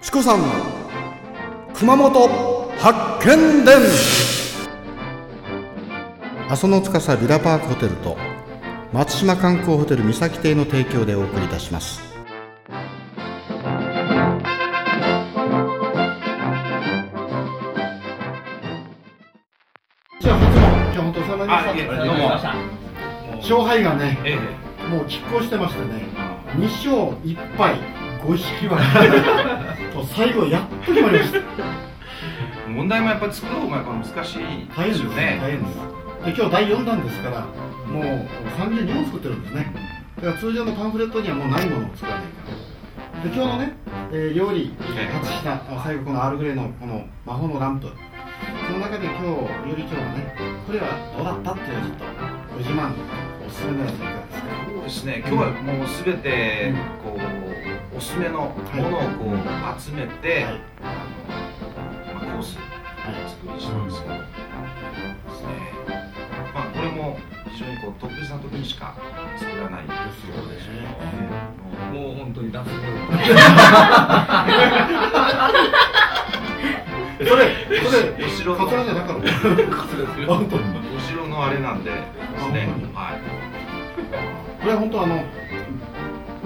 [0.00, 0.46] チコさんの
[1.74, 2.28] 熊本
[2.78, 3.76] 発見伝。
[6.48, 8.16] 阿蘇の司ビラパークホテルと
[8.92, 12.00] 松島観光ホテル三崎邸の提供でお送りいたします。
[20.20, 22.04] じゃあ初も今日本当お世話になりました。
[22.04, 23.38] どうも。
[23.38, 24.36] 勝敗がねえ
[24.88, 26.06] もう拮抗してましてね。
[26.56, 26.92] 2勝
[27.24, 27.74] 1敗
[28.22, 31.38] 5引き分け と最後やっと決まりました。
[31.38, 31.42] え
[32.70, 34.38] 問題もやっぱり作る方がやっぱ難しい
[34.76, 35.38] 大変ですよね。
[35.40, 35.74] 大変です。
[36.24, 37.40] で今日第4弾ですから
[37.86, 38.04] もう
[38.58, 39.72] 32本作ってるんですね。
[40.16, 42.28] だから通常のパンフレットにはもうないものを作らないか
[43.22, 43.72] らで今日のね、
[44.12, 47.88] えー料理ええ初品あ最後このアールグレイのこの魔法のランプ。
[48.66, 50.34] その中で今日料理長がね
[50.66, 50.86] これは
[51.16, 52.04] どうだったっていうのをちょっと
[52.52, 52.92] ご自慢
[53.46, 54.48] おすすめのやついかがですか？
[54.68, 55.24] そうですね。
[55.26, 57.18] 今日はもうすべてこう
[57.98, 58.60] おすすめのものをこ
[59.26, 59.30] う
[59.80, 60.60] 集めて、はい。
[60.84, 60.92] あ
[62.14, 62.62] のまあ、コースは
[63.10, 65.48] いを作りしたんですけど、ですね
[66.54, 67.18] まあこれも
[67.50, 68.94] 非常にこう特別な時にしか
[69.36, 70.54] 作らないですよね。
[71.92, 72.70] もうもう本当に脱毛
[77.28, 77.40] それ
[77.82, 78.58] それお城の。
[78.64, 79.28] カツラじゃなかった
[80.24, 80.62] 本当に
[80.96, 81.96] お城のあれなんでで
[82.38, 82.68] すね。
[82.94, 83.20] はい。
[84.60, 85.24] これは本当あの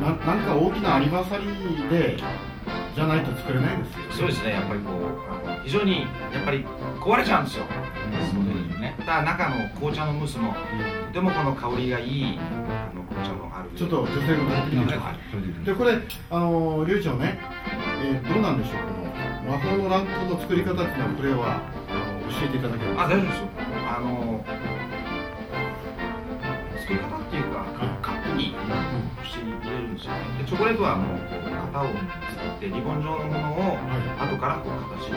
[0.00, 2.16] ななんか大きなアニバーサリーで
[2.94, 6.00] じゃないと作れないですよそうですねやっぱりこう非常に
[6.32, 6.64] やっぱり
[7.00, 7.64] 壊れちゃうんですよ。
[8.32, 8.94] そうですね。
[8.98, 15.14] ただ中の紅茶のムースもとてもこの香りがいいあの紅茶のあるちょっと女性の方には
[15.62, 15.64] い。
[15.64, 15.98] でこれ
[16.30, 17.38] あの流暢ね、
[18.02, 18.80] えーどうなんでしょう？
[18.80, 21.92] この魔法のランプの作り方っていうのはこれはあ
[22.24, 23.48] の教えていただけあます大丈夫ですよ。
[23.86, 24.44] あの
[26.80, 27.49] 作り方っていう
[29.30, 30.12] して入れるんですよ。
[30.12, 35.14] ねでチョコレートはもうこう型を作ってリボン状のものをは後からこう形に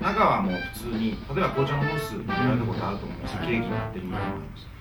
[0.00, 3.38] 中はもう普通に例えば紅茶のムース言われたことあると思います。
[3.38, 4.75] ケーキになってるようなものです